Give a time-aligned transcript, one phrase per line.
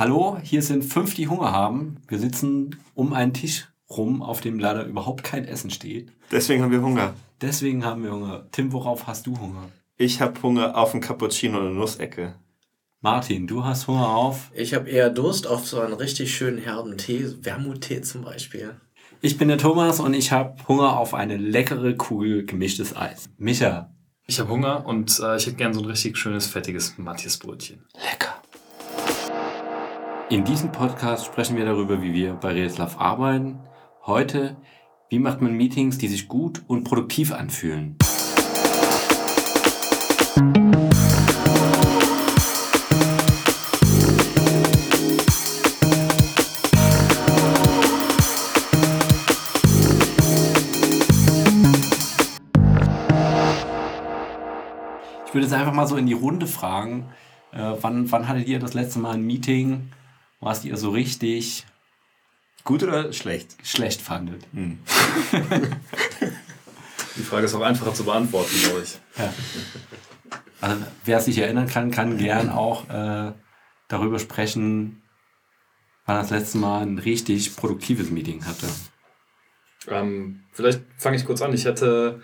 [0.00, 1.98] Hallo, hier sind fünf, die Hunger haben.
[2.08, 6.10] Wir sitzen um einen Tisch rum, auf dem leider überhaupt kein Essen steht.
[6.32, 7.12] Deswegen haben wir Hunger.
[7.42, 8.46] Deswegen haben wir Hunger.
[8.50, 9.68] Tim, worauf hast du Hunger?
[9.98, 12.36] Ich habe Hunger auf einen Cappuccino und eine Nussecke.
[13.02, 14.50] Martin, du hast Hunger auf?
[14.54, 18.80] Ich habe eher Durst auf so einen richtig schönen herben Tee, Wermuttee zum Beispiel.
[19.20, 23.28] Ich bin der Thomas und ich habe Hunger auf eine leckere Kugel gemischtes Eis.
[23.36, 23.92] Micha.
[24.26, 27.84] Ich habe Hunger und äh, ich hätte gern so ein richtig schönes, fettiges Matthias-Brötchen.
[28.10, 28.39] Lecker.
[30.30, 33.58] In diesem Podcast sprechen wir darüber, wie wir bei Redeslav arbeiten.
[34.06, 34.56] Heute,
[35.08, 37.96] wie macht man Meetings, die sich gut und produktiv anfühlen.
[55.26, 57.08] Ich würde jetzt einfach mal so in die Runde fragen,
[57.50, 59.90] äh, wann, wann hattet ihr das letzte Mal ein Meeting,
[60.40, 61.66] was ihr so richtig
[62.64, 63.56] gut oder schlecht?
[63.62, 64.46] Schlecht fandet.
[64.52, 64.78] Hm.
[67.16, 68.98] Die Frage ist auch einfacher zu beantworten, glaube ich.
[69.18, 69.32] Ja.
[70.60, 73.32] Also, wer sich erinnern kann, kann gern auch äh,
[73.88, 75.02] darüber sprechen,
[76.06, 78.66] wann das letzte Mal ein richtig produktives Meeting hatte.
[79.88, 81.52] Ähm, vielleicht fange ich kurz an.
[81.52, 82.22] Ich hatte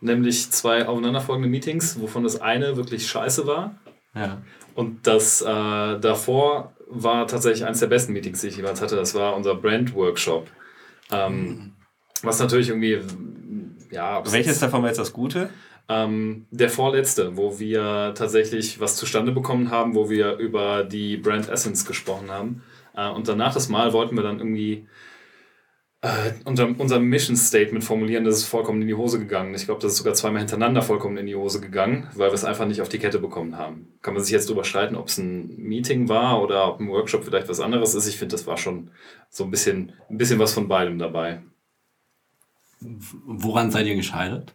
[0.00, 3.74] nämlich zwei aufeinanderfolgende Meetings, wovon das eine wirklich scheiße war.
[4.14, 4.42] Ja.
[4.74, 8.96] Und das äh, davor war tatsächlich eines der besten Meetings, die ich jemals hatte.
[8.96, 10.48] Das war unser Brand-Workshop.
[11.10, 11.72] Ähm, mhm.
[12.22, 13.00] Was natürlich irgendwie,
[13.90, 14.22] ja.
[14.30, 15.50] Welches davon war jetzt das Gute?
[15.88, 21.48] Ähm, der vorletzte, wo wir tatsächlich was zustande bekommen haben, wo wir über die Brand
[21.48, 22.62] Essence gesprochen haben.
[22.94, 24.86] Äh, und danach das Mal wollten wir dann irgendwie
[26.00, 29.54] äh, unser, unser Mission Statement formulieren, das ist vollkommen in die Hose gegangen.
[29.54, 32.44] Ich glaube, das ist sogar zweimal hintereinander vollkommen in die Hose gegangen, weil wir es
[32.44, 33.88] einfach nicht auf die Kette bekommen haben.
[34.00, 37.24] Kann man sich jetzt darüber streiten, ob es ein Meeting war oder ob ein Workshop
[37.24, 38.06] vielleicht was anderes ist.
[38.06, 38.90] Ich finde, das war schon
[39.28, 41.42] so ein bisschen, ein bisschen was von beidem dabei.
[42.80, 44.54] Woran seid ihr gescheitert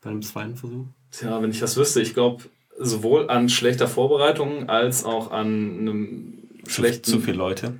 [0.00, 0.86] bei dem zweiten Versuch?
[1.12, 2.42] Tja, wenn ich das wüsste, ich glaube,
[2.76, 7.04] sowohl an schlechter Vorbereitung als auch an einem schlechten.
[7.04, 7.78] Zu viele Leute.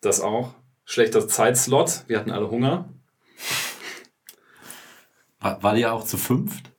[0.00, 0.54] Das auch
[0.86, 2.04] schlechter Zeitslot.
[2.06, 2.88] Wir hatten alle Hunger.
[5.40, 6.70] War, war die auch zu fünft?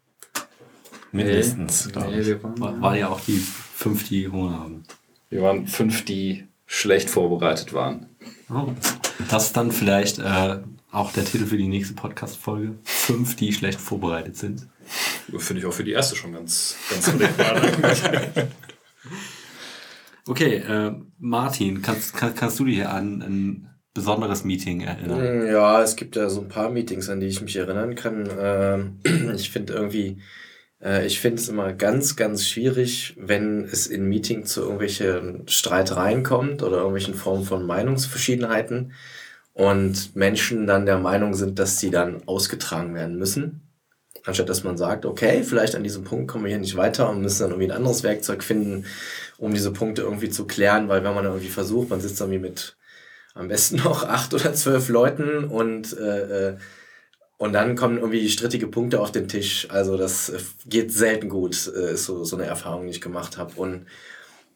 [1.12, 2.44] Mindestens, glaube nee, ich.
[2.44, 4.84] War, war ja auch die fünf, die Hunger haben.
[5.30, 8.10] Wir waren fünf, die schlecht vorbereitet waren.
[8.50, 8.74] Oh.
[9.30, 10.60] Das ist dann vielleicht äh,
[10.92, 12.78] auch der Titel für die nächste Podcast-Folge.
[12.84, 14.68] Fünf, die schlecht vorbereitet sind.
[15.38, 18.48] Finde ich auch für die erste schon ganz, ganz adäquat.
[20.28, 25.42] okay, äh, Martin, kannst, kann, kannst du dich an ein besonderes Meeting erinnern?
[25.42, 28.30] Mm, ja, es gibt ja so ein paar Meetings, an die ich mich erinnern kann.
[28.40, 29.00] Ähm,
[29.36, 30.18] ich finde irgendwie,
[30.84, 36.22] äh, ich finde es immer ganz, ganz schwierig, wenn es in Meeting zu irgendwelchen Streitereien
[36.22, 38.94] kommt oder irgendwelchen Formen von Meinungsverschiedenheiten
[39.54, 43.62] und Menschen dann der Meinung sind, dass sie dann ausgetragen werden müssen.
[44.24, 47.22] Anstatt dass man sagt, okay, vielleicht an diesem Punkt kommen wir hier nicht weiter und
[47.22, 48.86] müssen dann irgendwie ein anderes Werkzeug finden,
[49.38, 52.78] um diese Punkte irgendwie zu klären, weil wenn man irgendwie versucht, man sitzt irgendwie mit
[53.38, 56.58] am besten noch acht oder zwölf Leuten und äh, äh,
[57.38, 59.68] und dann kommen irgendwie strittige Punkte auf den Tisch.
[59.70, 63.38] Also das äh, geht selten gut, äh, ist so, so eine Erfahrung, die ich gemacht
[63.38, 63.54] habe.
[63.56, 63.86] Und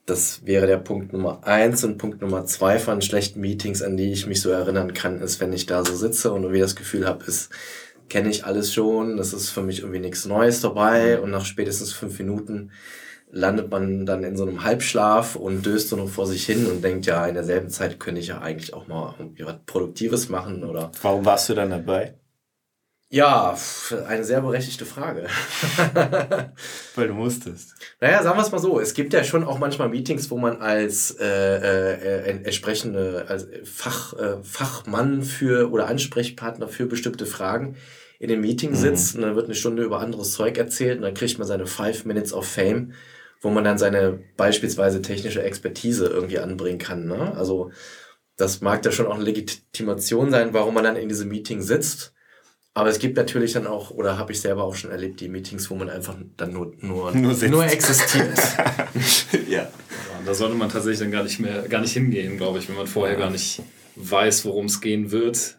[0.07, 1.83] das wäre der Punkt Nummer eins.
[1.83, 5.39] Und Punkt Nummer zwei von schlechten Meetings, an die ich mich so erinnern kann, ist,
[5.39, 7.51] wenn ich da so sitze und irgendwie das Gefühl habe, ist,
[8.09, 11.19] kenne ich alles schon, das ist für mich irgendwie nichts Neues dabei.
[11.21, 12.71] Und nach spätestens fünf Minuten
[13.31, 16.83] landet man dann in so einem Halbschlaf und döst so noch vor sich hin und
[16.83, 20.63] denkt, ja, in derselben Zeit könnte ich ja eigentlich auch mal irgendwie was Produktives machen
[20.63, 20.91] oder.
[21.01, 22.15] Warum warst du dann dabei?
[23.13, 23.57] Ja,
[24.07, 25.27] eine sehr berechtigte Frage.
[26.95, 27.73] Weil du musstest.
[27.99, 28.79] Naja, sagen wir es mal so.
[28.79, 34.13] Es gibt ja schon auch manchmal Meetings, wo man als äh, äh, entsprechende als Fach,
[34.13, 37.75] äh, Fachmann für oder Ansprechpartner für bestimmte Fragen
[38.17, 39.23] in dem Meeting sitzt mhm.
[39.23, 42.05] und dann wird eine Stunde über anderes Zeug erzählt und dann kriegt man seine Five
[42.05, 42.93] Minutes of Fame
[43.41, 47.07] wo man dann seine beispielsweise technische Expertise irgendwie anbringen kann.
[47.07, 47.35] Ne?
[47.35, 47.71] Also
[48.37, 52.13] das mag da schon auch eine Legitimation sein, warum man dann in diesem Meeting sitzt.
[52.73, 55.69] Aber es gibt natürlich dann auch, oder habe ich selber auch schon erlebt, die Meetings,
[55.69, 58.37] wo man einfach dann nur, nur, nur, nur existiert.
[59.49, 59.63] ja.
[59.63, 59.71] ja.
[60.25, 62.87] Da sollte man tatsächlich dann gar nicht mehr, gar nicht hingehen, glaube ich, wenn man
[62.87, 63.25] vorher ja.
[63.25, 63.61] gar nicht
[63.95, 65.57] weiß, worum es gehen wird,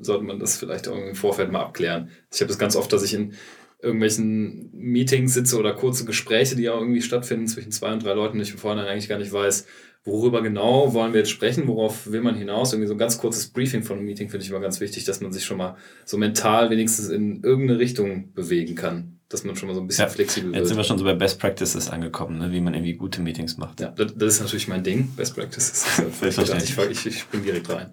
[0.00, 2.10] sollte man das vielleicht irgendwie im Vorfeld mal abklären.
[2.30, 3.34] Ich habe es ganz oft, dass ich in
[3.82, 8.36] irgendwelchen Meetings sitze oder kurze Gespräche, die ja irgendwie stattfinden zwischen zwei und drei Leuten,
[8.38, 9.66] und ich im Vorhinein eigentlich gar nicht weiß,
[10.04, 12.72] worüber genau wollen wir jetzt sprechen, worauf will man hinaus.
[12.72, 15.20] Irgendwie so ein ganz kurzes Briefing von einem Meeting finde ich immer ganz wichtig, dass
[15.20, 19.18] man sich schon mal so mental wenigstens in irgendeine Richtung bewegen kann.
[19.28, 20.86] dass man schon mal so ein bisschen Ja, flexibel Jetzt sind wir wird.
[20.88, 22.52] schon so bei Best Practices angekommen, ne?
[22.52, 23.80] wie man irgendwie gute Meetings macht.
[23.80, 25.86] Ja, das, das ist natürlich mein Ding, Best Practices.
[26.20, 27.92] Ich, ich, ich spring direkt rein.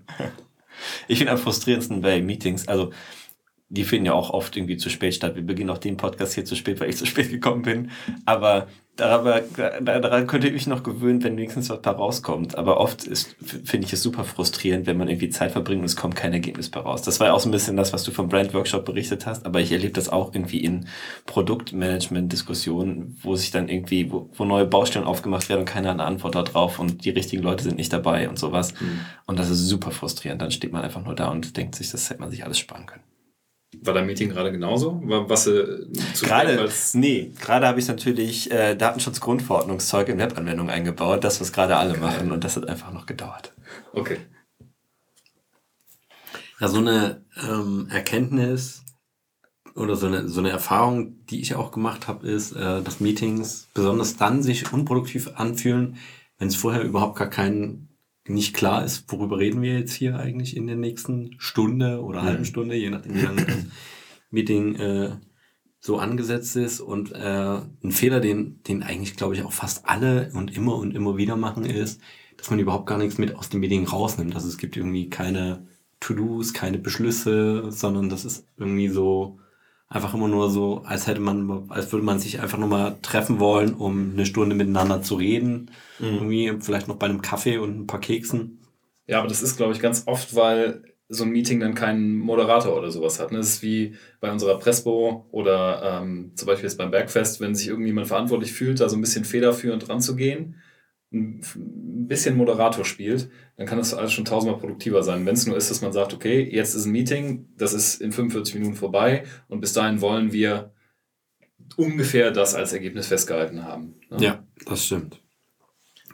[1.08, 2.92] Ich finde am frustrierendsten bei Meetings, also
[3.70, 5.36] die finden ja auch oft irgendwie zu spät statt.
[5.36, 7.92] Wir beginnen auch den Podcast hier zu spät, weil ich zu spät gekommen bin.
[8.26, 9.44] Aber daran,
[9.84, 12.58] daran könnte ich mich noch gewöhnen, wenn wenigstens was da rauskommt.
[12.58, 15.96] Aber oft ist, finde ich es super frustrierend, wenn man irgendwie Zeit verbringt und es
[15.96, 17.04] kommt kein Ergebnis bei raus.
[17.04, 19.46] Das war ja auch so ein bisschen das, was du vom Brand Workshop berichtet hast.
[19.46, 20.88] Aber ich erlebe das auch irgendwie in
[21.28, 26.06] Produktmanagement-Diskussionen, wo sich dann irgendwie, wo, wo neue Baustellen aufgemacht werden und keiner hat eine
[26.06, 28.74] Antwort darauf und die richtigen Leute sind nicht dabei und sowas.
[29.28, 30.42] Und das ist super frustrierend.
[30.42, 32.88] Dann steht man einfach nur da und denkt sich, das hätte man sich alles sparen
[32.88, 33.04] können.
[33.82, 35.02] War dein Meeting gerade genauso?
[35.06, 41.24] War, was äh, zu Gerade, nee, gerade habe ich natürlich äh, Datenschutzgrundverordnungszeug in Webanwendungen eingebaut,
[41.24, 43.54] das, was gerade alle machen, und das hat einfach noch gedauert.
[43.94, 44.18] Okay.
[46.60, 48.84] Ja, so eine ähm, Erkenntnis
[49.76, 53.70] oder so eine, so eine Erfahrung, die ich auch gemacht habe, ist, äh, dass Meetings
[53.74, 55.98] besonders dann sich unproduktiv anfühlen,
[56.38, 57.89] wenn es vorher überhaupt gar kein
[58.30, 62.46] nicht klar ist, worüber reden wir jetzt hier eigentlich in der nächsten Stunde oder halben
[62.46, 63.58] Stunde, je nachdem, wie lange das
[64.30, 65.18] Meeting äh,
[65.80, 66.80] so angesetzt ist.
[66.80, 70.96] Und äh, ein Fehler, den, den eigentlich, glaube ich, auch fast alle und immer und
[70.96, 72.02] immer wieder machen, ist,
[72.38, 74.36] dass man überhaupt gar nichts mit aus dem Meeting rausnimmt.
[74.36, 75.68] Also es gibt irgendwie keine
[76.00, 79.40] To-Dos, keine Beschlüsse, sondern das ist irgendwie so
[79.90, 83.40] einfach immer nur so, als hätte man, als würde man sich einfach nur mal treffen
[83.40, 85.72] wollen, um eine Stunde miteinander zu reden.
[86.00, 88.60] Irgendwie vielleicht noch bei einem Kaffee und ein paar Keksen.
[89.08, 92.78] Ja, aber das ist, glaube ich, ganz oft, weil so ein Meeting dann keinen Moderator
[92.78, 93.32] oder sowas hat.
[93.32, 93.40] Ne?
[93.40, 97.68] Das ist wie bei unserer Presbo oder ähm, zum Beispiel jetzt beim Bergfest, wenn sich
[97.68, 100.62] irgendjemand verantwortlich fühlt, da so ein bisschen federführend ranzugehen,
[101.12, 105.26] ein bisschen Moderator spielt, dann kann das alles schon tausendmal produktiver sein.
[105.26, 108.12] Wenn es nur ist, dass man sagt, okay, jetzt ist ein Meeting, das ist in
[108.12, 110.72] 45 Minuten vorbei und bis dahin wollen wir
[111.78, 113.96] ungefähr das als Ergebnis festgehalten haben.
[114.10, 114.18] Ne?
[114.20, 115.20] Ja, das stimmt.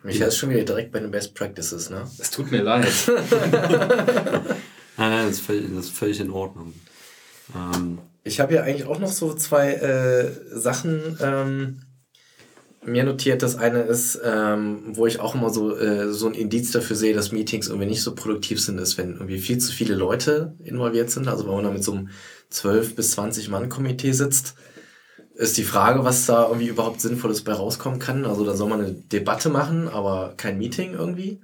[0.04, 2.08] Michael ist schon wieder direkt bei den Best Practices, ne?
[2.20, 2.88] Es tut mir leid.
[4.98, 6.74] Nein, nein, das ist völlig, das ist völlig in Ordnung.
[7.54, 11.82] Ähm, Ich habe ja eigentlich auch noch so zwei äh, Sachen ähm,
[12.86, 13.42] mir notiert.
[13.44, 17.14] Das eine ist, ähm, wo ich auch immer so, äh, so ein Indiz dafür sehe,
[17.14, 21.10] dass Meetings irgendwie nicht so produktiv sind, ist, wenn irgendwie viel zu viele Leute involviert
[21.10, 21.28] sind.
[21.28, 22.10] Also wenn man da mit so einem
[22.50, 24.56] 12 bis 20 Mann Komitee sitzt,
[25.36, 28.26] ist die Frage, was da irgendwie überhaupt Sinnvolles bei rauskommen kann.
[28.26, 31.42] Also da soll man eine Debatte machen, aber kein Meeting irgendwie.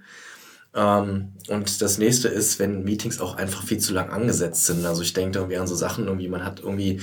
[0.73, 4.85] Ähm, und das nächste ist, wenn Meetings auch einfach viel zu lang angesetzt sind.
[4.85, 7.01] Also ich denke irgendwie an so Sachen, irgendwie, man hat irgendwie,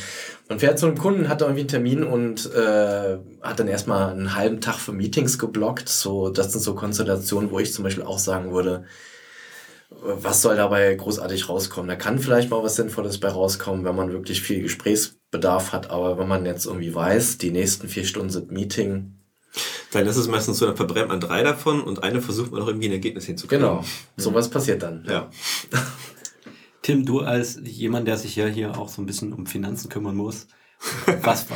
[0.49, 4.11] man fährt zu einem Kunden, hat da irgendwie einen Termin und äh, hat dann erstmal
[4.11, 5.89] einen halben Tag für Meetings geblockt.
[5.89, 8.85] So, das sind so Konstellationen, wo ich zum Beispiel auch sagen würde,
[9.91, 11.89] was soll dabei großartig rauskommen?
[11.89, 16.19] Da kann vielleicht mal was Sinnvolles bei rauskommen, wenn man wirklich viel Gesprächsbedarf hat, aber
[16.19, 19.18] wenn man jetzt irgendwie weiß, die nächsten vier Stunden sind Meeting,
[19.93, 22.69] Dann ist es meistens so, dann verbrennt man drei davon und eine versucht man noch
[22.69, 23.65] irgendwie ein Ergebnis hinzukriegen.
[23.65, 23.85] genau,
[24.17, 25.05] sowas passiert dann.
[25.09, 25.31] Ja.
[26.83, 30.17] Tim, du als jemand, der sich ja hier auch so ein bisschen um Finanzen kümmern
[30.17, 30.47] muss,
[31.23, 31.47] was,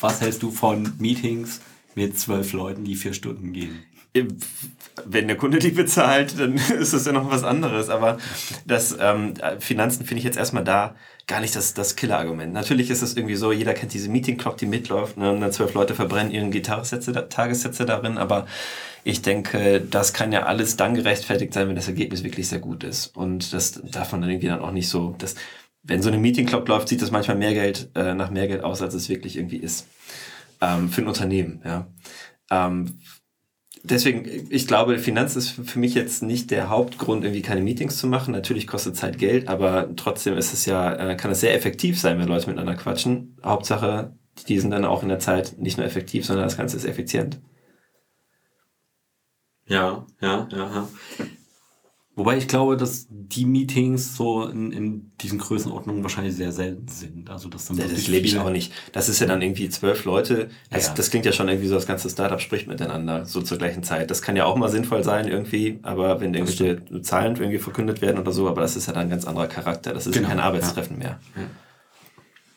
[0.00, 1.60] was hältst du von Meetings
[1.94, 3.82] mit zwölf Leuten, die vier Stunden gehen?
[5.04, 7.88] Wenn der Kunde die bezahlt, dann ist das ja noch was anderes.
[7.88, 8.18] Aber
[8.66, 10.94] das ähm, Finanzen finde ich jetzt erstmal da
[11.26, 12.52] gar nicht das, das Killer-Argument.
[12.52, 15.72] Natürlich ist es irgendwie so, jeder kennt diese Meeting-Clock, die mitläuft, ne, und dann zwölf
[15.74, 18.46] Leute verbrennen ihren Gitarresätze, Tagessätze darin, aber
[19.04, 22.84] ich denke, das kann ja alles dann gerechtfertigt sein, wenn das Ergebnis wirklich sehr gut
[22.84, 23.16] ist.
[23.16, 25.34] Und das darf man dann irgendwie dann auch nicht so, das,
[25.82, 28.82] wenn so eine Meeting-Clock läuft, sieht das manchmal mehr Geld, äh, nach mehr Geld aus,
[28.82, 29.88] als es wirklich irgendwie ist.
[30.60, 31.88] Ähm, für ein Unternehmen, ja.
[32.50, 32.98] Ähm,
[33.82, 38.06] deswegen, ich glaube, Finanz ist für mich jetzt nicht der Hauptgrund, irgendwie keine Meetings zu
[38.06, 38.32] machen.
[38.32, 42.18] Natürlich kostet Zeit Geld, aber trotzdem ist es ja, äh, kann es sehr effektiv sein,
[42.18, 43.36] wenn Leute miteinander quatschen.
[43.44, 44.16] Hauptsache,
[44.48, 47.40] die sind dann auch in der Zeit nicht nur effektiv, sondern das Ganze ist effizient.
[49.66, 50.88] Ja, ja, ja, ja.
[52.14, 57.30] Wobei ich glaube, dass die Meetings so in, in diesen Größenordnungen wahrscheinlich sehr selten sind.
[57.30, 58.70] Also dass dann Das lebe ich auch nicht.
[58.92, 60.50] Das ist ja dann irgendwie zwölf Leute.
[60.70, 60.94] Das, Ja.
[60.94, 64.10] das klingt ja schon irgendwie so, das ganze Startup spricht miteinander, so zur gleichen Zeit.
[64.10, 68.18] Das kann ja auch mal sinnvoll sein irgendwie, aber wenn irgendwelche Zahlen irgendwie verkündet werden
[68.18, 69.94] oder so, aber das ist ja dann ein ganz anderer Charakter.
[69.94, 71.18] Das ist Genau, kein Arbeitstreffen mehr.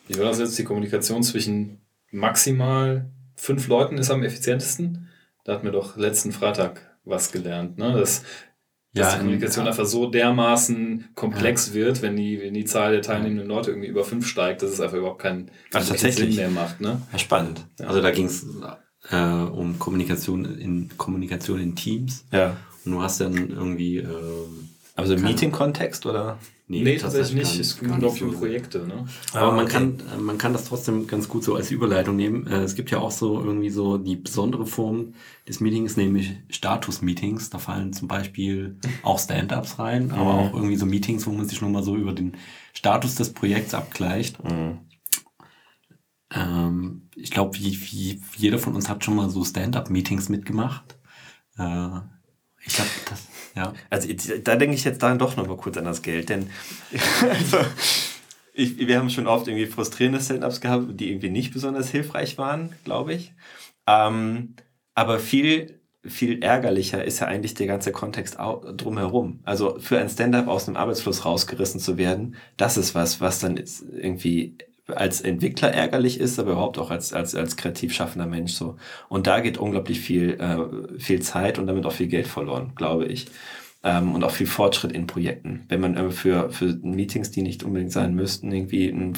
[0.08, 0.58] Wie war das jetzt?
[0.58, 5.08] Die Kommunikation zwischen maximal fünf Leuten ist am effizientesten?
[5.44, 7.92] Da hatten wir doch letzten Freitag was gelernt, ne?
[7.92, 8.22] Dass,
[8.96, 9.70] dass Ja, die Kommunikation ja.
[9.70, 14.04] einfach so dermaßen komplex wird, wenn die, wenn die Zahl der teilnehmenden Leute irgendwie über
[14.04, 16.34] fünf steigt, dass es einfach überhaupt keinen, keinen wirklichen tatsächlich?
[16.34, 16.80] Sinn mehr macht.
[16.80, 17.00] Ne?
[17.12, 17.66] Ja, spannend.
[17.78, 18.46] Also da ging es
[19.10, 22.24] äh, um Kommunikation in Kommunikation in Teams.
[22.32, 22.56] Ja.
[22.84, 26.38] Und du hast dann irgendwie ähm, Aber so im Meeting-Kontext oder?
[26.68, 27.60] Nee, nee tatsächlich nicht.
[27.60, 28.86] Es ging nur für Projekte.
[28.88, 29.06] Ne?
[29.32, 32.48] Aber ah, man, kann, man kann das trotzdem ganz gut so als Überleitung nehmen.
[32.48, 35.14] Äh, es gibt ja auch so irgendwie so die besondere Form
[35.48, 37.50] des Meetings, nämlich Status-Meetings.
[37.50, 40.38] Da fallen zum Beispiel auch Stand-ups rein, aber mhm.
[40.38, 42.36] auch irgendwie so Meetings, wo man sich nochmal so über den
[42.72, 44.42] Status des Projekts abgleicht.
[44.42, 44.78] Mhm.
[46.32, 50.98] Ähm, ich glaube, wie, wie jeder von uns hat schon mal so Stand-up-Meetings mitgemacht.
[51.58, 52.00] Äh,
[52.64, 53.72] ich glaube, das ja.
[53.90, 54.08] Also
[54.44, 56.50] da denke ich jetzt dann doch noch mal kurz an das Geld, denn
[57.30, 57.58] also,
[58.52, 62.74] ich, wir haben schon oft irgendwie frustrierende Stand-ups gehabt, die irgendwie nicht besonders hilfreich waren,
[62.84, 63.34] glaube ich.
[63.86, 64.54] Ähm,
[64.94, 69.40] aber viel, viel ärgerlicher ist ja eigentlich der ganze Kontext drumherum.
[69.44, 73.62] Also für ein Stand-up aus einem Arbeitsfluss rausgerissen zu werden, das ist was, was dann
[73.92, 78.76] irgendwie als Entwickler ärgerlich ist, aber überhaupt auch als, als, als kreativ schaffender Mensch so.
[79.08, 83.06] Und da geht unglaublich viel, äh, viel Zeit und damit auch viel Geld verloren, glaube
[83.06, 83.26] ich.
[83.82, 85.64] Ähm, und auch viel Fortschritt in Projekten.
[85.68, 89.14] Wenn man für, für Meetings, die nicht unbedingt sein müssten, irgendwie ein,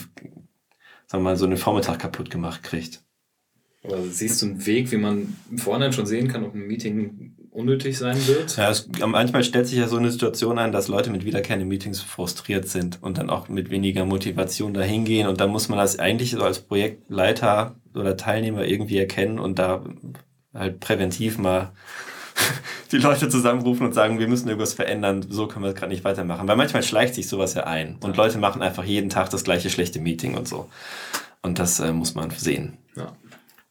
[1.06, 3.02] sagen wir mal, so einen Vormittag kaputt gemacht kriegt.
[3.84, 7.98] Aber siehst du einen Weg, wie man Vorhinein schon sehen kann, ob ein Meeting unnötig
[7.98, 8.56] sein wird.
[8.56, 12.00] Ja, es, manchmal stellt sich ja so eine Situation ein, dass Leute mit wiederkehrenden Meetings
[12.00, 15.26] frustriert sind und dann auch mit weniger Motivation dahin gehen.
[15.26, 19.84] Und dann muss man das eigentlich so als Projektleiter oder Teilnehmer irgendwie erkennen und da
[20.54, 21.72] halt präventiv mal
[22.92, 26.04] die Leute zusammenrufen und sagen, wir müssen irgendwas verändern, so können wir es gerade nicht
[26.04, 26.46] weitermachen.
[26.46, 28.22] Weil manchmal schleicht sich sowas ja ein und ja.
[28.22, 30.68] Leute machen einfach jeden Tag das gleiche schlechte Meeting und so.
[31.42, 32.78] Und das äh, muss man sehen.
[32.96, 33.12] Ja.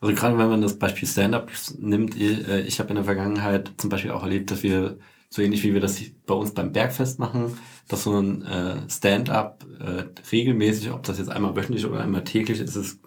[0.07, 3.89] Also gerade wenn man das Beispiel Stand-up nimmt, äh, ich habe in der Vergangenheit zum
[3.89, 4.99] Beispiel auch erlebt, dass wir
[5.29, 7.57] so ähnlich wie wir das bei uns beim Bergfest machen,
[7.89, 12.61] dass so ein äh, Stand-up äh, regelmäßig, ob das jetzt einmal wöchentlich oder einmal täglich
[12.61, 13.01] ist, ist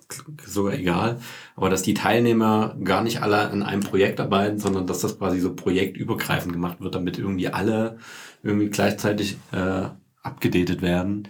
[0.45, 1.21] sogar egal,
[1.57, 5.41] aber dass die Teilnehmer gar nicht alle an einem Projekt arbeiten, sondern dass das quasi
[5.41, 7.97] so projektübergreifend gemacht wird, damit irgendwie alle
[8.43, 9.89] irgendwie gleichzeitig äh,
[10.23, 11.29] abgedatet werden,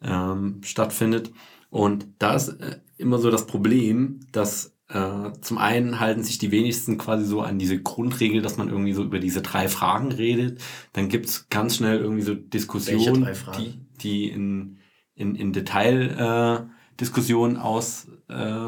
[0.00, 1.30] ähm, stattfindet.
[1.68, 6.50] Und da ist äh, immer so das Problem, dass äh, zum einen halten sich die
[6.50, 10.60] wenigsten quasi so an diese Grundregel, dass man irgendwie so über diese drei Fragen redet.
[10.92, 14.78] Dann gibt's ganz schnell irgendwie so Diskussionen, die, die in,
[15.14, 18.62] in, in Detail äh, Diskussionen aus, äh,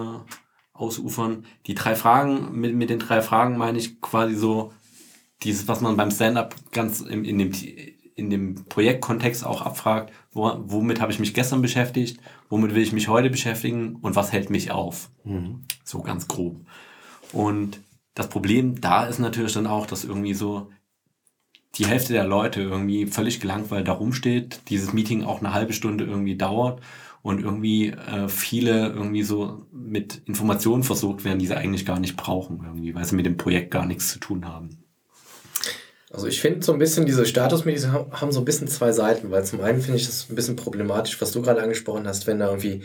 [0.73, 1.45] ausufern.
[1.67, 4.73] Die drei Fragen, mit, mit den drei Fragen meine ich quasi so
[5.43, 7.53] dieses, was man beim Stand-up ganz in, in dem
[8.15, 12.93] in dem Projektkontext auch abfragt, wo, womit habe ich mich gestern beschäftigt, womit will ich
[12.93, 15.11] mich heute beschäftigen und was hält mich auf.
[15.25, 15.65] Mhm.
[15.85, 16.61] So ganz grob.
[17.33, 17.81] Und
[18.15, 20.69] das Problem da ist natürlich dann auch, dass irgendwie so
[21.77, 26.05] die Hälfte der Leute irgendwie völlig gelangweilt da rumsteht, dieses Meeting auch eine halbe Stunde
[26.05, 26.83] irgendwie dauert
[27.23, 32.17] und irgendwie äh, viele irgendwie so mit Informationen versorgt werden, die sie eigentlich gar nicht
[32.17, 34.82] brauchen, irgendwie, weil sie mit dem Projekt gar nichts zu tun haben.
[36.13, 39.45] Also ich finde so ein bisschen, diese Statusmeetings haben so ein bisschen zwei Seiten, weil
[39.45, 42.49] zum einen finde ich das ein bisschen problematisch, was du gerade angesprochen hast, wenn da
[42.49, 42.83] irgendwie,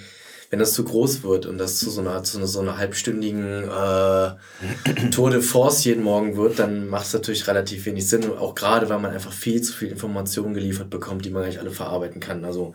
[0.50, 5.10] wenn das zu groß wird und das zu so einer, zu so einer halbstündigen äh,
[5.12, 8.32] Tour de Force jeden Morgen wird, dann macht es natürlich relativ wenig Sinn.
[8.32, 11.60] auch gerade, weil man einfach viel zu viel Informationen geliefert bekommt, die man gar nicht
[11.60, 12.46] alle verarbeiten kann.
[12.46, 12.74] Also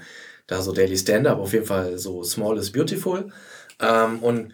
[0.48, 3.32] da so Daily Stand-up, auf jeden Fall so Small is Beautiful.
[3.80, 4.52] Ähm, und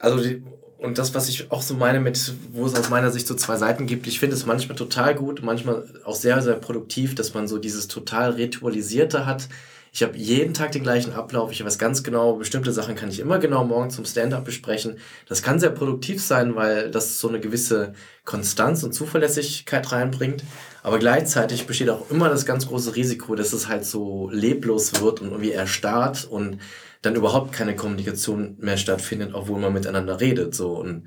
[0.00, 0.42] also die,
[0.78, 3.56] und das, was ich auch so meine mit, wo es aus meiner Sicht so zwei
[3.56, 7.48] Seiten gibt, ich finde es manchmal total gut, manchmal auch sehr, sehr produktiv, dass man
[7.48, 9.48] so dieses total ritualisierte hat.
[9.92, 13.18] Ich habe jeden Tag den gleichen Ablauf, ich weiß ganz genau, bestimmte Sachen kann ich
[13.18, 14.98] immer genau morgen zum Stand-up besprechen.
[15.26, 17.94] Das kann sehr produktiv sein, weil das so eine gewisse
[18.26, 20.44] Konstanz und Zuverlässigkeit reinbringt.
[20.82, 25.22] Aber gleichzeitig besteht auch immer das ganz große Risiko, dass es halt so leblos wird
[25.22, 26.58] und irgendwie erstarrt und
[27.06, 30.54] dann überhaupt keine Kommunikation mehr stattfindet, obwohl man miteinander redet.
[30.54, 30.72] So.
[30.72, 31.04] Und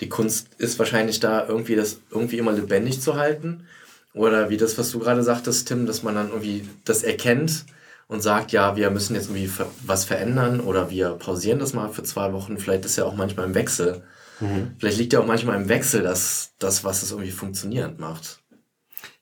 [0.00, 3.66] die Kunst ist wahrscheinlich da irgendwie das irgendwie immer lebendig zu halten.
[4.12, 7.64] Oder wie das, was du gerade sagtest, Tim, dass man dann irgendwie das erkennt
[8.08, 9.50] und sagt, ja, wir müssen jetzt irgendwie
[9.84, 12.58] was verändern oder wir pausieren das mal für zwei Wochen.
[12.58, 14.02] Vielleicht ist ja auch manchmal im Wechsel.
[14.40, 14.72] Mhm.
[14.78, 18.40] Vielleicht liegt ja auch manchmal im Wechsel, dass das, was es irgendwie funktionierend macht.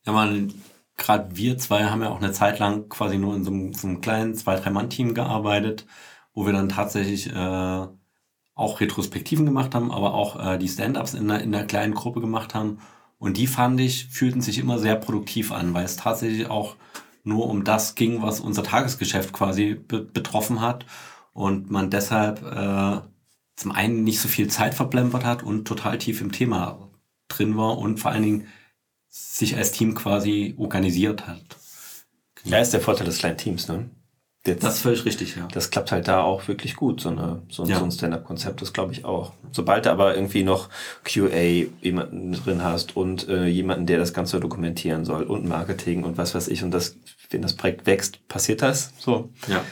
[0.06, 0.54] Ja, man,
[0.96, 3.87] gerade wir zwei haben ja auch eine Zeit lang quasi nur in so einem, so
[3.87, 5.84] einem kleinen zwei-, drei-Mann-Team gearbeitet
[6.38, 7.87] wo wir dann tatsächlich äh,
[8.54, 12.54] auch Retrospektiven gemacht haben, aber auch äh, die Stand-ups in in einer kleinen Gruppe gemacht
[12.54, 12.78] haben.
[13.18, 16.76] Und die fand ich, fühlten sich immer sehr produktiv an, weil es tatsächlich auch
[17.25, 20.87] nur um das ging, was unser Tagesgeschäft quasi be betroffen hat.
[21.33, 23.00] Und man deshalb äh,
[23.57, 26.88] zum einen nicht so viel Zeit verplempert hat und total tief im Thema
[27.26, 28.47] drin war und vor allen Dingen
[29.09, 31.42] sich als Team quasi organisiert hat.
[32.45, 33.90] Ja, ist der Vorteil des kleinen Teams, ne?
[34.48, 35.46] Jetzt, Das ist völlig richtig, ja.
[35.52, 37.78] das klappt halt da auch wirklich gut, so, eine, so, ein- Ja.
[37.78, 39.32] so ein Stand-up-Konzept, das glaube ich auch.
[39.52, 40.68] Sobald du aber irgendwie noch
[41.04, 46.18] QA jemanden drin hast und äh, jemanden, der das Ganze dokumentieren soll und Marketing und
[46.18, 46.96] was weiß ich und das,
[47.30, 49.62] wenn das Projekt wächst, passiert das so, Ja.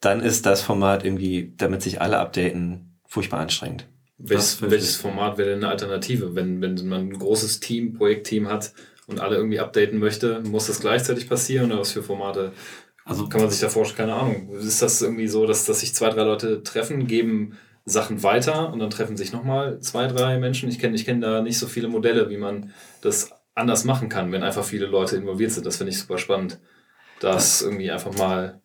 [0.00, 3.86] dann ist das Format irgendwie, damit sich alle updaten, furchtbar anstrengend.
[4.18, 6.34] Welches, welches Format wäre denn eine Alternative?
[6.34, 8.72] Wenn, wenn man ein großes Team, Projektteam hat
[9.06, 12.52] und alle irgendwie updaten möchte, muss das gleichzeitig passieren oder was für Formate
[13.10, 14.08] Also kann man sich da vorstellen?
[14.08, 14.50] Keine Ahnung.
[14.50, 18.78] Ist das irgendwie so, dass, dass sich zwei, drei Leute treffen, geben Sachen weiter und
[18.78, 20.68] dann treffen sich nochmal zwei, drei Menschen?
[20.68, 24.30] Ich kenne ich kenn da nicht so viele Modelle, wie man das anders machen kann,
[24.30, 25.66] wenn einfach viele Leute involviert sind.
[25.66, 26.60] Das finde ich super spannend.
[27.18, 28.60] Das irgendwie einfach mal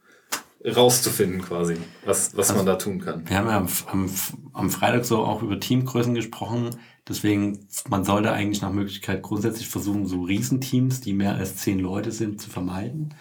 [0.63, 3.27] rauszufinden quasi, was, was man da tun kann.
[3.27, 4.11] Wir haben ja am, am,
[4.53, 6.69] am Freitag so auch über Teamgrößen gesprochen.
[7.07, 12.11] Deswegen, man sollte eigentlich nach Möglichkeit grundsätzlich versuchen, so Riesenteams, die mehr als zehn Leute
[12.11, 13.15] sind, zu vermeiden.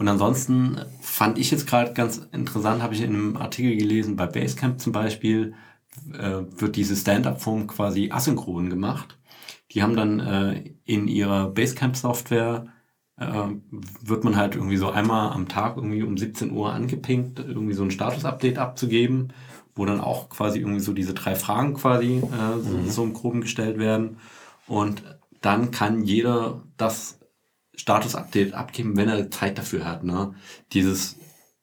[0.00, 4.24] Und ansonsten fand ich jetzt gerade ganz interessant, habe ich in einem Artikel gelesen, bei
[4.24, 5.52] Basecamp zum Beispiel
[6.14, 9.18] äh, wird diese Stand-up-Form quasi asynchron gemacht.
[9.72, 12.68] Die haben dann äh, in ihrer Basecamp-Software
[13.18, 13.48] äh,
[14.00, 17.82] wird man halt irgendwie so einmal am Tag irgendwie um 17 Uhr angepinkt, irgendwie so
[17.82, 19.34] ein Status-Update abzugeben,
[19.74, 23.42] wo dann auch quasi irgendwie so diese drei Fragen quasi äh, so, so im Groben
[23.42, 24.16] gestellt werden.
[24.66, 25.02] Und
[25.42, 27.19] dann kann jeder das
[27.80, 30.04] Status-Update abgeben, wenn er Zeit dafür hat.
[30.04, 30.34] Ne?
[30.72, 31.16] Dieses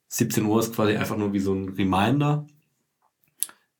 [0.10, 2.48] 17 Uhr ist quasi einfach nur wie so ein Reminder,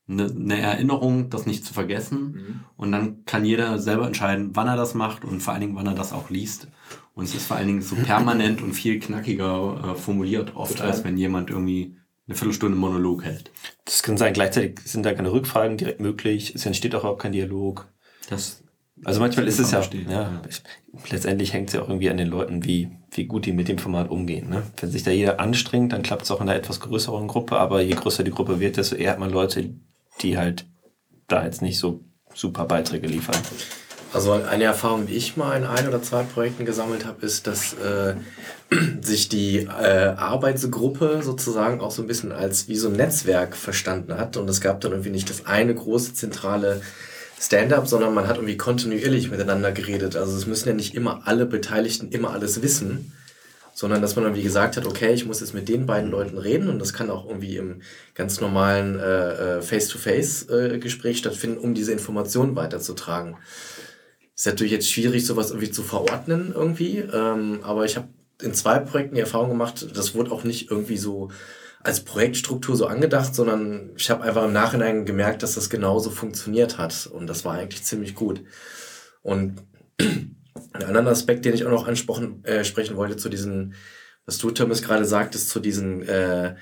[0.08, 2.64] eine, eine Erinnerung, das nicht zu vergessen.
[2.76, 5.86] Und dann kann jeder selber entscheiden, wann er das macht und vor allen Dingen, wann
[5.86, 6.68] er das auch liest.
[7.14, 10.90] Und es ist vor allen Dingen so permanent und viel knackiger äh, formuliert, oft Total.
[10.90, 13.50] als wenn jemand irgendwie eine Viertelstunde Monolog hält.
[13.84, 17.32] Das kann sein, gleichzeitig sind da keine Rückfragen direkt möglich, es entsteht auch überhaupt kein
[17.32, 17.88] Dialog.
[18.28, 18.62] Das
[19.04, 20.42] Also manchmal ist es ja, Verstehen, ja, ja.
[20.48, 20.62] ich-
[21.10, 23.78] letztendlich hängt es ja auch irgendwie an den Leuten, wie, wie gut die mit dem
[23.78, 24.48] Format umgehen.
[24.50, 24.62] Ne?
[24.80, 27.80] Wenn sich da jeder anstrengt, dann klappt es auch in einer etwas größeren Gruppe, aber
[27.80, 29.70] je größer die Gruppe wird, desto eher hat man Leute,
[30.22, 30.66] die halt
[31.28, 32.00] da jetzt nicht so
[32.34, 33.36] super Beiträge liefern.
[34.14, 37.74] Also eine Erfahrung, die ich mal in ein oder zwei Projekten gesammelt habe, ist, dass
[37.74, 38.14] äh,
[39.02, 44.16] sich die äh, Arbeitsgruppe sozusagen auch so ein bisschen als wie so ein Netzwerk verstanden
[44.16, 44.38] hat.
[44.38, 46.80] Und es gab dann irgendwie nicht das eine große zentrale
[47.40, 50.16] Stand-up, sondern man hat irgendwie kontinuierlich miteinander geredet.
[50.16, 53.12] Also es müssen ja nicht immer alle Beteiligten immer alles wissen,
[53.72, 56.68] sondern dass man irgendwie gesagt hat, okay, ich muss jetzt mit den beiden Leuten reden
[56.68, 57.82] und das kann auch irgendwie im
[58.14, 63.36] ganz normalen äh, äh, Face-to-Face-Gespräch stattfinden, um diese Informationen weiterzutragen.
[64.34, 68.08] Ist natürlich jetzt schwierig, sowas irgendwie zu verordnen irgendwie, ähm, aber ich habe
[68.42, 71.30] in zwei Projekten die Erfahrung gemacht, das wurde auch nicht irgendwie so
[71.80, 76.78] als Projektstruktur so angedacht, sondern ich habe einfach im Nachhinein gemerkt, dass das genauso funktioniert
[76.78, 78.42] hat und das war eigentlich ziemlich gut.
[79.22, 79.62] Und
[79.98, 83.74] einen anderen Aspekt, den ich auch noch ansprechen äh, sprechen wollte, zu diesen,
[84.26, 86.56] was du, Thomas, gerade sagtest, zu diesen, äh,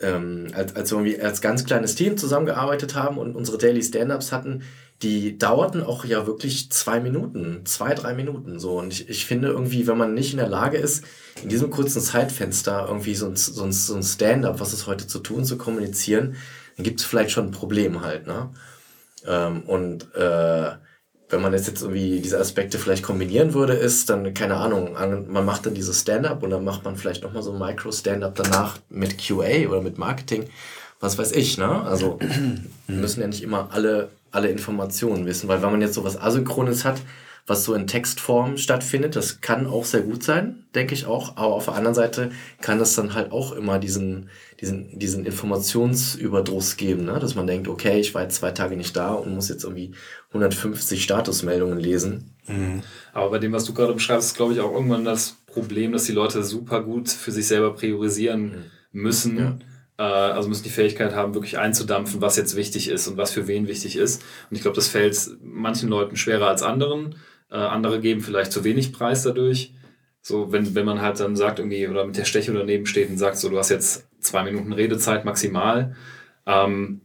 [0.00, 4.32] ähm, als, als wir irgendwie als ganz kleines Team zusammengearbeitet haben und unsere Daily Stand-Ups
[4.32, 4.62] hatten,
[5.02, 8.78] die dauerten auch ja wirklich zwei Minuten, zwei, drei Minuten so.
[8.78, 11.04] Und ich, ich finde irgendwie, wenn man nicht in der Lage ist,
[11.42, 15.06] in diesem kurzen Zeitfenster irgendwie so ein, so ein, so ein Stand-up, was ist heute
[15.06, 16.36] zu tun, zu kommunizieren,
[16.76, 18.50] dann gibt es vielleicht schon ein Problem halt, ne?
[19.26, 20.70] Ähm, und äh,
[21.28, 25.28] wenn man jetzt, jetzt irgendwie diese Aspekte vielleicht kombinieren würde, ist dann, keine Ahnung, an-
[25.28, 28.78] man macht dann dieses Stand-up und dann macht man vielleicht nochmal so ein Micro-Stand-up danach
[28.88, 30.44] mit QA oder mit Marketing,
[30.98, 31.82] was weiß ich, ne?
[31.82, 32.18] Also
[32.88, 36.84] müssen ja nicht immer alle, alle Informationen wissen, weil wenn man jetzt so was Asynchrones
[36.84, 37.00] hat,
[37.46, 41.54] was so in Textform stattfindet, das kann auch sehr gut sein, denke ich auch, aber
[41.54, 44.28] auf der anderen Seite kann das dann halt auch immer diesen,
[44.60, 47.18] diesen, diesen Informationsüberdruss geben, ne?
[47.18, 49.92] dass man denkt, okay, ich war jetzt zwei Tage nicht da und muss jetzt irgendwie
[50.28, 52.34] 150 Statusmeldungen lesen.
[53.12, 56.04] Aber bei dem, was du gerade beschreibst, ist, glaube ich, auch irgendwann das Problem, dass
[56.04, 59.38] die Leute super gut für sich selber priorisieren müssen.
[59.38, 59.58] Ja.
[60.00, 63.46] Äh, also müssen die Fähigkeit haben, wirklich einzudampfen, was jetzt wichtig ist und was für
[63.46, 64.22] wen wichtig ist.
[64.48, 67.16] Und ich glaube, das fällt manchen Leuten schwerer als anderen.
[67.50, 69.74] Äh, andere geben vielleicht zu wenig Preis dadurch.
[70.22, 73.18] So, wenn, wenn man halt dann sagt, irgendwie, oder mit der Steche daneben steht und
[73.18, 75.94] sagt, so, du hast jetzt zwei Minuten Redezeit maximal,
[76.46, 77.02] ähm,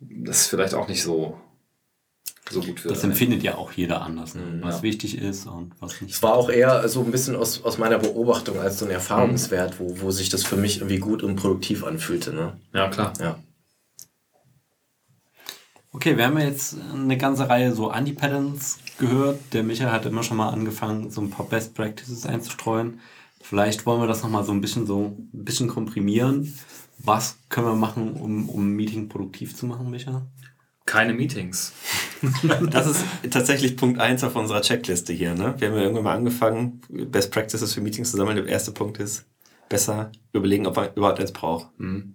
[0.00, 1.38] das ist vielleicht auch nicht so,
[2.50, 4.42] so gut für Das empfindet ja auch jeder anders, ne?
[4.42, 4.82] Mhm, was ja.
[4.82, 6.14] wichtig ist und was nicht.
[6.14, 9.80] Es war auch eher so ein bisschen aus, aus meiner Beobachtung als so ein Erfahrungswert,
[9.80, 12.32] wo, wo sich das für mich irgendwie gut und produktiv anfühlte.
[12.32, 12.56] Ne?
[12.72, 13.12] Ja, klar.
[13.20, 13.38] Ja.
[15.92, 19.40] Okay, wir haben ja jetzt eine ganze Reihe so Anti-Patterns gehört.
[19.52, 23.00] Der Michael hat immer schon mal angefangen, so ein paar Best Practices einzustreuen.
[23.40, 26.54] Vielleicht wollen wir das nochmal so ein bisschen so ein bisschen komprimieren.
[26.98, 30.22] Was können wir machen, um, um ein Meeting produktiv zu machen, Michael?
[30.84, 31.72] Keine Meetings.
[32.70, 35.34] Das ist tatsächlich Punkt eins auf unserer Checkliste hier.
[35.34, 35.54] Ne?
[35.58, 38.36] Wir haben ja irgendwann mal angefangen, Best Practices für Meetings zu sammeln.
[38.36, 39.26] Der erste Punkt ist
[39.68, 41.68] besser überlegen, ob man überhaupt eins braucht.
[41.78, 42.14] Mhm.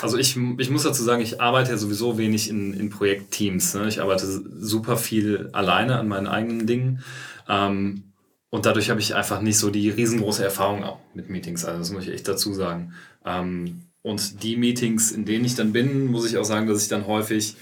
[0.00, 3.74] Also ich, ich muss dazu sagen, ich arbeite ja sowieso wenig in, in Projektteams.
[3.74, 3.88] Ne?
[3.88, 7.04] Ich arbeite super viel alleine an meinen eigenen Dingen.
[7.48, 8.04] Ähm,
[8.48, 11.64] und dadurch habe ich einfach nicht so die riesengroße Erfahrung auch mit Meetings.
[11.64, 12.94] Also das muss ich echt dazu sagen.
[13.24, 16.88] Ähm, und die Meetings, in denen ich dann bin, muss ich auch sagen, dass ich
[16.88, 17.56] dann häufig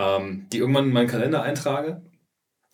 [0.00, 2.02] ähm, die irgendwann in meinen Kalender eintrage.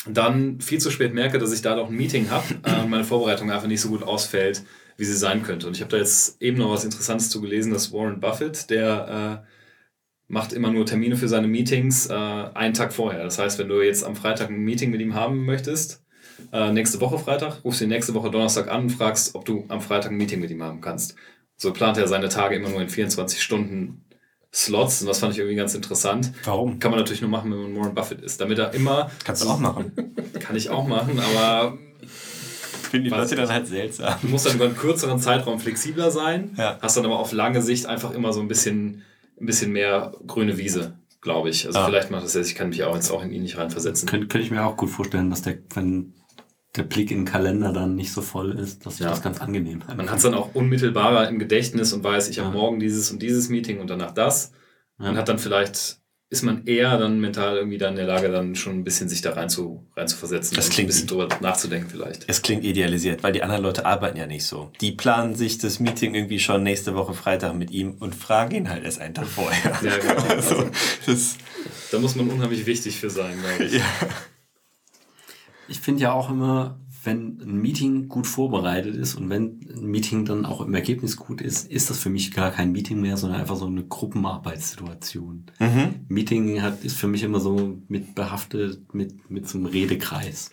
[0.09, 3.51] Dann viel zu spät merke, dass ich da noch ein Meeting habe, äh, meine Vorbereitung
[3.51, 4.63] einfach nicht so gut ausfällt,
[4.97, 5.67] wie sie sein könnte.
[5.67, 9.43] Und ich habe da jetzt eben noch was Interessantes zu gelesen, dass Warren Buffett, der
[9.45, 9.47] äh,
[10.29, 13.25] macht immer nur Termine für seine Meetings äh, einen Tag vorher.
[13.25, 16.05] Das heißt, wenn du jetzt am Freitag ein Meeting mit ihm haben möchtest,
[16.53, 19.81] äh, nächste Woche Freitag, rufst ihn nächste Woche Donnerstag an und fragst, ob du am
[19.81, 21.17] Freitag ein Meeting mit ihm haben kannst.
[21.57, 24.05] So plant er seine Tage immer nur in 24 Stunden
[24.57, 26.33] Slots und das fand ich irgendwie ganz interessant.
[26.45, 26.79] Warum?
[26.79, 29.11] Kann man natürlich nur machen, wenn man Warren Buffett ist, damit er immer.
[29.23, 29.93] Kannst du auch machen.
[30.41, 31.77] Kann ich auch machen, aber
[32.91, 34.15] Finden die Leute dann halt seltsam.
[34.23, 36.79] du musst dann über einen kürzeren Zeitraum flexibler sein, Ja.
[36.81, 39.03] hast dann aber auf lange Sicht einfach immer so ein bisschen,
[39.41, 41.67] ein bisschen mehr grüne Wiese, glaube ich.
[41.67, 41.87] Also Ah.
[41.87, 44.09] vielleicht macht das jetzt, ich kann mich auch jetzt auch in ihn nicht reinversetzen.
[44.09, 46.15] Könnte, könnte ich mir auch gut vorstellen, dass der, wenn
[46.77, 49.11] der Blick in den Kalender dann nicht so voll ist, dass sich Ja.
[49.11, 52.49] das ganz angenehm Man hat es dann auch unmittelbarer im Gedächtnis und weiß, ich habe
[52.49, 52.55] Ja.
[52.55, 54.53] morgen dieses und dieses Meeting und danach das.
[54.99, 55.07] Ja.
[55.07, 58.57] Man hat dann vielleicht, ist man eher dann mental irgendwie dann in der Lage, dann
[58.57, 61.07] schon ein bisschen sich da rein zu, rein zu versetzen Das und klingt- ein bisschen
[61.07, 62.25] drüber nachzudenken vielleicht.
[62.29, 64.73] Es klingt idealisiert, weil die anderen Leute arbeiten ja nicht so.
[64.81, 68.69] Die planen sich das Meeting irgendwie schon nächste Woche Freitag mit ihm und fragen ihn
[68.71, 69.73] halt erst einen Tag vorher.
[69.83, 70.23] Ja, genau.
[70.31, 70.65] Also,
[71.07, 71.37] das,
[71.93, 73.75] Da muss man unheimlich wichtig für sein, glaube ich.
[73.75, 73.85] ja.
[75.69, 80.25] Ich finde ja auch immer, wenn ein Meeting gut vorbereitet ist und wenn ein Meeting
[80.25, 83.41] dann auch im Ergebnis gut ist, ist das für mich gar kein Meeting mehr, sondern
[83.41, 85.47] einfach so eine Gruppenarbeitssituation.
[85.59, 86.07] Mhm.
[86.09, 90.51] Meeting hat, ist für mich immer so mit behaftet mit, mit so einem Redekreis.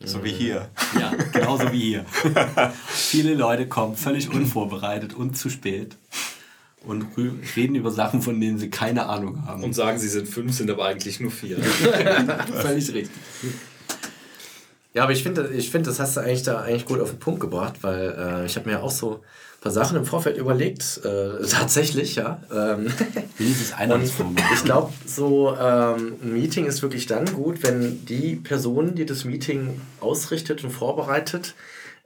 [0.00, 0.70] So wie hier.
[0.98, 2.04] Ja, genauso wie hier.
[2.86, 5.96] Viele Leute kommen völlig unvorbereitet und zu spät
[6.84, 7.06] und
[7.56, 9.64] reden über Sachen, von denen sie keine Ahnung haben.
[9.64, 11.58] Und sagen, sie sind fünf, sind aber eigentlich nur vier.
[12.62, 13.10] völlig richtig.
[14.94, 17.18] Ja, aber ich finde, ich finde, das hast du eigentlich da eigentlich gut auf den
[17.18, 21.00] Punkt gebracht, weil äh, ich habe mir auch so ein paar Sachen im Vorfeld überlegt.
[21.04, 22.40] Äh, tatsächlich, ja.
[22.50, 22.86] Ähm,
[23.36, 27.62] Wenigstens einer und ist vor ich glaube, so ähm, ein Meeting ist wirklich dann gut,
[27.62, 31.54] wenn die Person, die das Meeting ausrichtet und vorbereitet,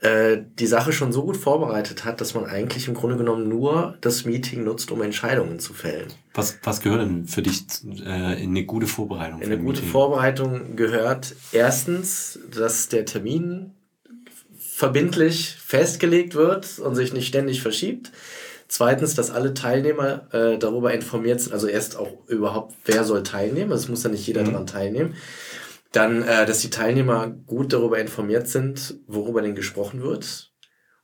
[0.03, 3.97] äh, die Sache schon so gut vorbereitet hat, dass man eigentlich im Grunde genommen nur
[4.01, 6.09] das Meeting nutzt, um Entscheidungen zu fällen.
[6.35, 7.63] Was, was gehört denn für dich
[8.05, 9.39] äh, in eine gute Vorbereitung?
[9.39, 9.93] für Eine ein gute Meeting?
[9.93, 13.75] Vorbereitung gehört erstens, dass der Termin
[14.59, 18.11] verbindlich festgelegt wird und sich nicht ständig verschiebt.
[18.67, 23.71] Zweitens, dass alle Teilnehmer äh, darüber informiert sind, also erst auch überhaupt, wer soll teilnehmen,
[23.71, 25.15] es muss ja nicht jeder daran teilnehmen.
[25.93, 30.53] Dann, äh, dass die Teilnehmer gut darüber informiert sind, worüber denn gesprochen wird.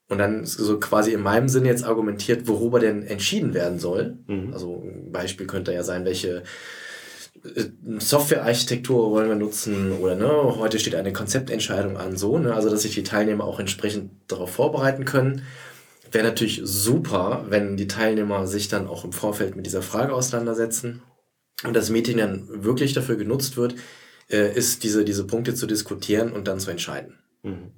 [0.08, 4.18] Und dann so quasi in meinem Sinne jetzt argumentiert, worüber denn entschieden werden soll.
[4.26, 4.54] Mhm.
[4.54, 6.44] Also ein Beispiel könnte ja sein, welche
[7.44, 7.64] äh,
[7.98, 12.82] Softwarearchitektur wollen wir nutzen oder ne, heute steht eine Konzeptentscheidung an, so, ne, also dass
[12.82, 15.42] sich die Teilnehmer auch entsprechend darauf vorbereiten können.
[16.10, 21.02] Wäre natürlich super, wenn die Teilnehmer sich dann auch im Vorfeld mit dieser Frage auseinandersetzen
[21.64, 23.74] und das Meeting dann wirklich dafür genutzt wird,
[24.30, 27.18] äh, ist diese, diese Punkte zu diskutieren und dann zu entscheiden.
[27.42, 27.72] Mhm.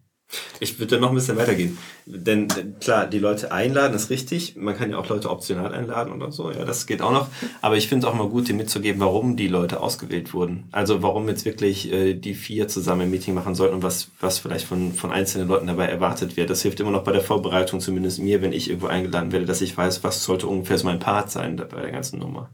[0.61, 1.77] Ich würde noch ein bisschen weitergehen.
[2.07, 4.55] Denn äh, klar, die Leute einladen ist richtig.
[4.57, 6.51] Man kann ja auch Leute optional einladen oder so.
[6.51, 7.29] Ja, das geht auch noch.
[7.61, 10.69] Aber ich finde es auch mal gut, dir mitzugeben, warum die Leute ausgewählt wurden.
[10.71, 14.39] Also warum jetzt wirklich äh, die vier zusammen ein Meeting machen sollten und was, was
[14.39, 16.51] vielleicht von, von einzelnen Leuten dabei erwartet wird.
[16.51, 19.61] Das hilft immer noch bei der Vorbereitung, zumindest mir, wenn ich irgendwo eingeladen werde, dass
[19.61, 22.51] ich weiß, was sollte ungefähr so mein Part sein bei der ganzen Nummer.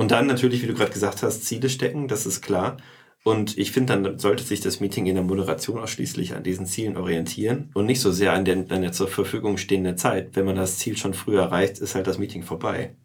[0.00, 2.78] Und dann natürlich, wie du gerade gesagt hast, Ziele stecken, das ist klar.
[3.22, 6.96] Und ich finde, dann sollte sich das Meeting in der Moderation ausschließlich an diesen Zielen
[6.96, 10.36] orientieren und nicht so sehr an der, an der zur Verfügung stehenden Zeit.
[10.36, 12.96] Wenn man das Ziel schon früher erreicht, ist halt das Meeting vorbei.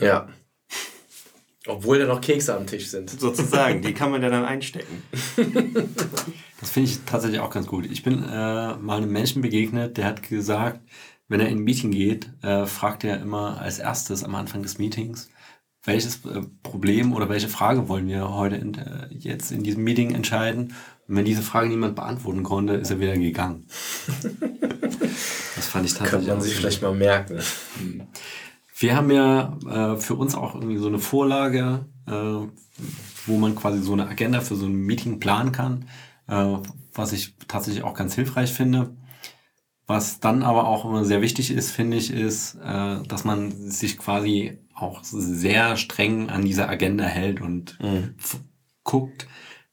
[0.00, 0.30] Ja.
[1.68, 3.08] Obwohl da noch Kekse am Tisch sind.
[3.10, 5.04] Sozusagen, die kann man ja dann einstecken.
[6.58, 7.86] Das finde ich tatsächlich auch ganz gut.
[7.86, 10.80] Ich bin äh, mal einem Menschen begegnet, der hat gesagt,
[11.26, 14.78] wenn er in ein Meeting geht, äh, fragt er immer als erstes am Anfang des
[14.78, 15.28] Meetings,
[15.84, 20.14] welches äh, Problem oder welche Frage wollen wir heute in, äh, jetzt in diesem Meeting
[20.14, 20.74] entscheiden.
[21.08, 23.66] Und wenn diese Frage niemand beantworten konnte, ist er wieder gegangen.
[25.56, 27.40] das fand ich Kann tatsächlich man auch sich vielleicht mal merken.
[28.76, 32.46] Wir haben ja äh, für uns auch irgendwie so eine Vorlage, äh,
[33.26, 35.86] wo man quasi so eine Agenda für so ein Meeting planen kann,
[36.28, 36.56] äh,
[36.94, 38.96] was ich tatsächlich auch ganz hilfreich finde.
[39.88, 43.98] Was dann aber auch immer sehr wichtig ist, finde ich, ist, äh, dass man sich
[43.98, 48.14] quasi auch sehr streng an dieser Agenda hält und Mhm.
[48.84, 49.26] guckt,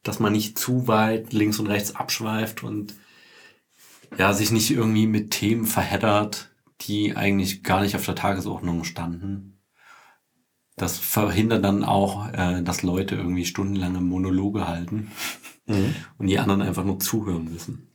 [0.04, 2.96] dass man nicht zu weit links und rechts abschweift und
[4.18, 9.60] ja, sich nicht irgendwie mit Themen verheddert, die eigentlich gar nicht auf der Tagesordnung standen.
[10.76, 15.12] Das verhindert dann auch, äh, dass Leute irgendwie stundenlange Monologe halten
[16.18, 17.89] und die anderen einfach nur zuhören müssen.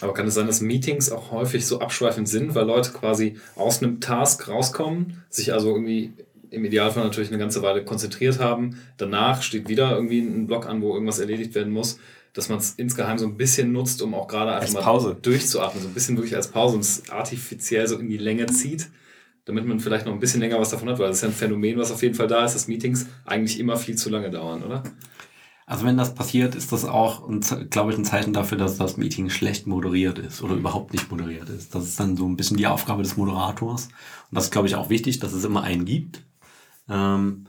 [0.00, 3.82] Aber kann es sein, dass Meetings auch häufig so abschweifend sind, weil Leute quasi aus
[3.82, 6.12] einem Task rauskommen, sich also irgendwie
[6.50, 8.78] im Idealfall natürlich eine ganze Weile konzentriert haben.
[8.96, 11.98] Danach steht wieder irgendwie ein Block an, wo irgendwas erledigt werden muss,
[12.32, 15.16] dass man es insgeheim so ein bisschen nutzt, um auch gerade einfach Als mal Pause.
[15.20, 18.88] durchzuatmen, so ein bisschen wirklich als Pause und es artifiziell so in die Länge zieht,
[19.44, 21.34] damit man vielleicht noch ein bisschen länger was davon hat, weil das ist ja ein
[21.34, 24.62] Phänomen, was auf jeden Fall da ist, dass Meetings eigentlich immer viel zu lange dauern,
[24.64, 24.82] oder?
[25.66, 27.26] Also wenn das passiert, ist das auch,
[27.70, 31.48] glaube ich, ein Zeichen dafür, dass das Meeting schlecht moderiert ist oder überhaupt nicht moderiert
[31.48, 31.74] ist.
[31.74, 33.86] Das ist dann so ein bisschen die Aufgabe des Moderators.
[33.86, 36.22] Und das ist, glaube ich, auch wichtig, dass es immer einen gibt.
[36.88, 37.46] Ähm,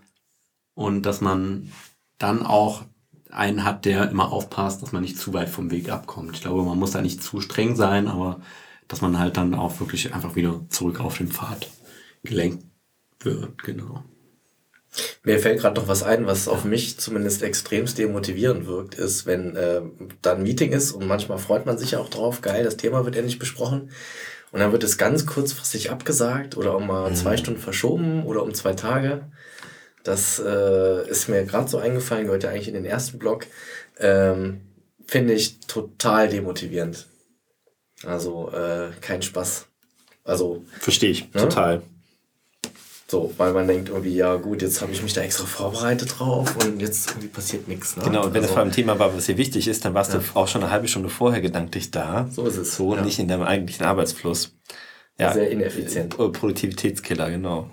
[0.76, 1.72] und dass man
[2.18, 2.84] dann auch
[3.32, 6.36] einen hat, der immer aufpasst, dass man nicht zu weit vom Weg abkommt.
[6.36, 8.40] Ich glaube, man muss da nicht zu streng sein, aber
[8.88, 11.70] dass man halt dann auch wirklich einfach wieder zurück auf den Pfad
[12.24, 12.66] gelenkt
[13.20, 14.04] wird, genau.
[15.24, 19.56] Mir fällt gerade noch was ein, was auf mich zumindest extremst demotivierend wirkt, ist, wenn
[19.56, 19.82] äh,
[20.22, 23.04] da ein Meeting ist und manchmal freut man sich ja auch drauf, geil, das Thema
[23.06, 23.90] wird endlich besprochen.
[24.52, 28.54] Und dann wird es ganz kurzfristig abgesagt oder um mal zwei Stunden verschoben oder um
[28.54, 29.30] zwei Tage.
[30.04, 33.48] Das äh, ist mir gerade so eingefallen, gehört ja eigentlich in den ersten Block.
[34.00, 34.62] Ähm,
[35.08, 37.06] Finde ich total demotivierend.
[38.06, 39.68] Also äh, kein Spaß.
[40.24, 41.42] Also Verstehe ich, Ja?
[41.42, 41.82] total.
[43.16, 46.54] So, weil man denkt irgendwie, ja gut, jetzt habe ich mich da extra vorbereitet drauf
[46.58, 47.96] und jetzt irgendwie passiert nichts.
[47.96, 48.04] Ne?
[48.04, 50.14] Genau, und wenn das also, vor allem Thema war, was dir wichtig ist, dann warst
[50.14, 52.28] du auch schon eine halbe Stunde vorher gedanklich da.
[52.30, 53.06] So ist es, So und ja.
[53.06, 54.58] nicht in deinem eigentlichen Arbeitsfluss.
[55.18, 56.16] Sehr ineffizient.
[56.16, 57.70] Äh, Produktivitätskiller, genau.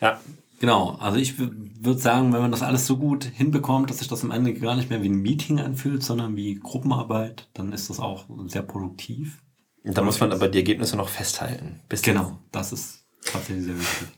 [0.00, 0.20] Ja,
[0.60, 4.22] Genau, also ich würde sagen, wenn man das alles so gut hinbekommt, dass sich das
[4.22, 7.98] am Ende gar nicht mehr wie ein Meeting anfühlt, sondern wie Gruppenarbeit, dann ist das
[7.98, 9.42] auch sehr produktiv.
[9.82, 11.80] und da muss man aber die Ergebnisse noch festhalten.
[11.88, 13.03] Bis Genau, das ist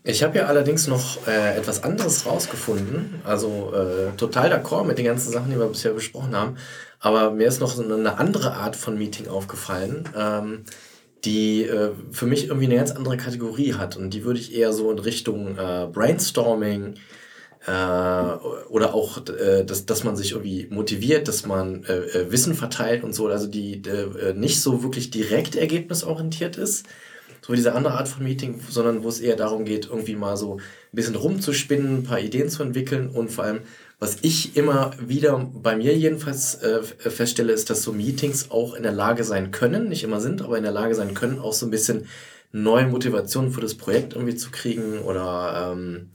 [0.03, 3.21] Ich habe ja allerdings noch äh, etwas anderes rausgefunden.
[3.23, 6.57] Also äh, total d'accord mit den ganzen Sachen, die wir bisher besprochen haben.
[6.99, 10.63] Aber mir ist noch so eine andere Art von Meeting aufgefallen, ähm,
[11.25, 13.97] die äh, für mich irgendwie eine ganz andere Kategorie hat.
[13.97, 16.95] Und die würde ich eher so in Richtung äh, Brainstorming
[17.65, 17.71] äh,
[18.69, 21.85] oder auch, äh, dass, dass man sich irgendwie motiviert, dass man
[22.29, 23.27] Wissen verteilt und so.
[23.27, 23.81] Also die
[24.35, 26.85] nicht so wirklich direkt ergebnisorientiert ist
[27.47, 30.57] so diese andere Art von Meeting, sondern wo es eher darum geht, irgendwie mal so
[30.57, 33.61] ein bisschen rumzuspinnen, ein paar Ideen zu entwickeln und vor allem,
[33.99, 38.83] was ich immer wieder bei mir jedenfalls äh, feststelle, ist, dass so Meetings auch in
[38.83, 41.65] der Lage sein können, nicht immer sind, aber in der Lage sein können, auch so
[41.65, 42.07] ein bisschen
[42.51, 46.09] neue Motivationen für das Projekt irgendwie zu kriegen oder ähm,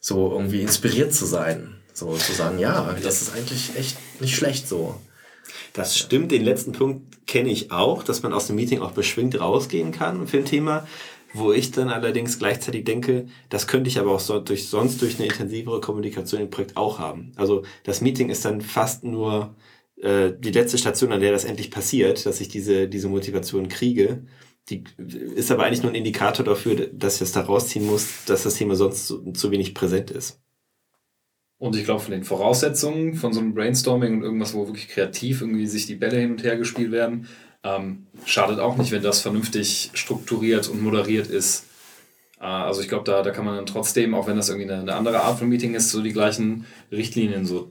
[0.00, 1.74] so irgendwie inspiriert zu sein.
[1.92, 4.98] So zu sagen, ja, das ist eigentlich echt nicht schlecht so.
[5.72, 9.40] Das stimmt, den letzten Punkt kenne ich auch, dass man aus dem Meeting auch beschwingt
[9.40, 10.86] rausgehen kann für ein Thema,
[11.34, 15.18] wo ich dann allerdings gleichzeitig denke, das könnte ich aber auch so durch, sonst durch
[15.18, 17.32] eine intensivere Kommunikation im Projekt auch haben.
[17.36, 19.54] Also das Meeting ist dann fast nur
[19.96, 24.26] äh, die letzte Station, an der das endlich passiert, dass ich diese, diese Motivation kriege.
[24.68, 24.84] Die
[25.34, 28.54] ist aber eigentlich nur ein Indikator dafür, dass ich das da rausziehen muss, dass das
[28.54, 30.41] Thema sonst zu, zu wenig präsent ist.
[31.62, 35.42] Und ich glaube, von den Voraussetzungen von so einem Brainstorming und irgendwas, wo wirklich kreativ
[35.42, 37.28] irgendwie sich die Bälle hin und her gespielt werden,
[37.62, 41.66] ähm, schadet auch nicht, wenn das vernünftig strukturiert und moderiert ist.
[42.40, 44.82] Äh, also ich glaube, da, da kann man dann trotzdem, auch wenn das irgendwie eine,
[44.82, 47.70] eine andere Art von Meeting ist, so die gleichen Richtlinien so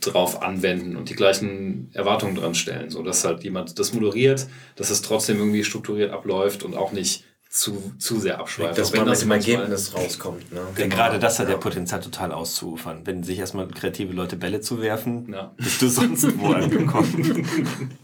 [0.00, 4.46] drauf anwenden und die gleichen Erwartungen dran stellen, so dass halt jemand das moderiert,
[4.76, 7.24] dass es trotzdem irgendwie strukturiert abläuft und auch nicht
[7.56, 8.76] zu, zu sehr abschweift.
[8.78, 10.52] Dass man mit das dem manchmal- Ergebnis rauskommt.
[10.52, 10.60] Ne?
[10.76, 13.00] Denn gerade das hat ja Potenzial total auszuufern.
[13.04, 15.52] Wenn sich erstmal kreative Leute Bälle zu werfen, Ja.
[15.56, 17.46] bist du sonst wo angekommen.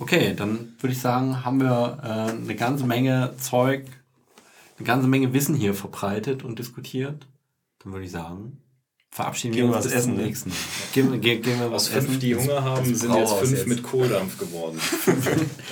[0.00, 3.84] Okay, dann würde ich sagen, haben wir äh, eine ganze Menge Zeug,
[4.78, 7.26] eine ganze Menge Wissen hier verbreitet und diskutiert.
[7.82, 8.60] Dann würde ich sagen,
[9.10, 10.22] verabschieden Gehen wir uns was bis essen, zum ne?
[10.26, 10.52] nächsten.
[10.92, 12.20] Gehen, gehen, gehen wir was Aus fünf, essen.
[12.20, 13.66] die Hunger haben, sind jetzt fünf jetzt.
[13.66, 14.78] mit Kohldampf geworden.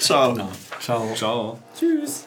[0.01, 0.33] Ciao.
[0.33, 0.51] Genau.
[0.81, 1.15] Ciao.
[1.15, 1.59] Ciao.
[1.79, 2.27] Tschüss.